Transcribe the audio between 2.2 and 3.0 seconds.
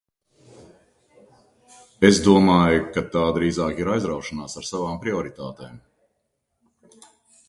domāju,